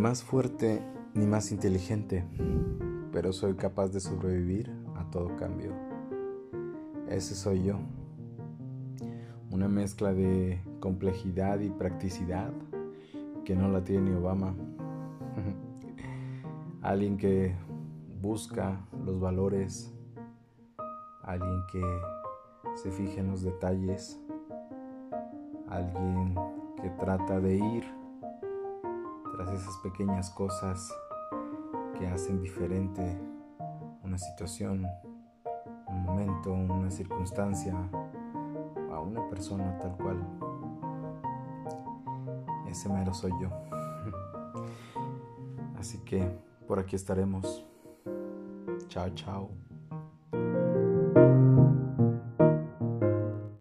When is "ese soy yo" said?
7.10-7.76